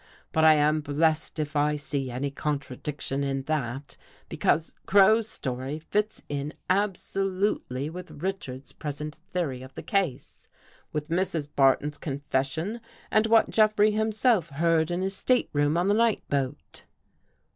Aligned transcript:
But 0.31 0.43
I 0.43 0.55
am 0.55 0.81
blessed 0.81 1.37
if 1.37 1.55
I 1.55 1.75
see 1.75 2.09
any 2.09 2.31
contradiction 2.31 3.23
in 3.23 3.43
that, 3.43 3.97
because 4.29 4.73
Crow's 4.87 5.29
story 5.29 5.77
fits 5.77 6.23
in 6.27 6.55
absolutely 6.71 7.87
with 7.87 8.09
Rich 8.09 8.47
ards's 8.49 8.71
present 8.71 9.19
theory 9.29 9.61
of 9.61 9.75
the 9.75 9.83
case, 9.83 10.47
with 10.91 11.09
Mrs. 11.09 11.47
Bar 11.55 11.75
ton's 11.75 11.99
confession 11.99 12.81
and 13.11 13.27
what 13.27 13.51
Jeffrey 13.51 13.91
himself 13.91 14.49
heard 14.49 14.89
in 14.89 15.03
his 15.03 15.15
stateroom 15.15 15.77
on 15.77 15.87
the 15.87 15.93
night 15.93 16.27
boat." 16.29 16.83